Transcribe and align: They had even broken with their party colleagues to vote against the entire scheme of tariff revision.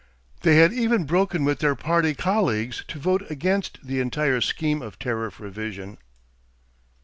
They 0.41 0.55
had 0.55 0.73
even 0.73 1.03
broken 1.05 1.45
with 1.45 1.59
their 1.59 1.75
party 1.75 2.15
colleagues 2.15 2.83
to 2.87 2.97
vote 2.97 3.29
against 3.29 3.77
the 3.85 3.99
entire 3.99 4.41
scheme 4.41 4.81
of 4.81 4.97
tariff 4.97 5.39
revision. 5.39 5.99